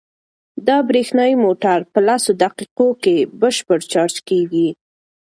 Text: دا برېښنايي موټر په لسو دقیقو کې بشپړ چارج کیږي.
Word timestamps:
دا 0.67 0.77
برېښنايي 0.89 1.35
موټر 1.45 1.79
په 1.93 1.99
لسو 2.07 2.31
دقیقو 2.43 2.87
کې 3.03 3.15
بشپړ 3.41 3.79
چارج 3.91 4.15
کیږي. 4.29 4.67